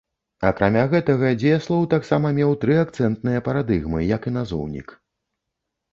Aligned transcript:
Акрамя 0.51 0.85
гэтага, 0.93 1.29
дзеяслоў 1.43 1.85
таксама 1.93 2.33
меў 2.39 2.55
тры 2.65 2.77
акцэнтныя 2.87 3.45
парадыгмы, 3.49 3.99
як 4.17 4.21
і 4.33 4.37
назоўнік. 4.37 4.87